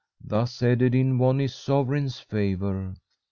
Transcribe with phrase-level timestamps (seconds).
[0.23, 2.95] "Thus Ederyn won his sovereign's favour.